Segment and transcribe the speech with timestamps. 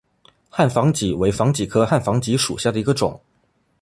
[0.49, 3.21] 汉防己为防己科汉防己属下的一个种。